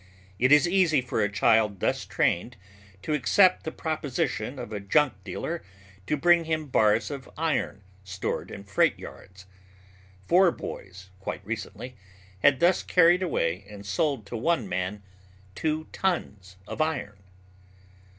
[0.39, 2.57] It is easy for a child thus trained
[3.03, 5.61] to accept the proposition of a junk dealer
[6.07, 9.45] to bring him bars of iron stored in freight yards.
[10.25, 11.97] Four boys quite recently
[12.39, 15.03] had thus carried away and sold to one man
[15.53, 17.19] two tons of iron.